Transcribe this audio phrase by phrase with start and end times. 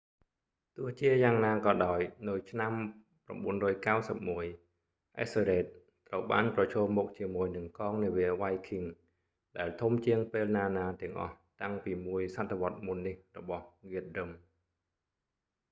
[0.77, 1.99] ទោះជាយ៉ាងណាក៏ដោយ
[2.29, 2.73] នៅឆ្នាំ
[4.35, 5.75] 991 អិសស៊ើររេដ ethelred
[6.07, 10.69] ត្រូវបានប្រឈមមុខជាមួយនឹងកងនាវាវ៉ៃឃីង viking ដែលធំជាងពេលណាៗ
[11.01, 14.31] ទាំងអស់តាំងពីមួយសតវត្សរ៍មុននេះរបស់ហ្គាតរឹម guthrum